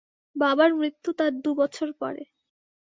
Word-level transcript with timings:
বাবার 0.35 0.71
মৃত্যু 0.73 1.09
তার 1.13 1.31
দু 1.41 1.51
বছর 1.55 1.87
পরে। 1.99 2.23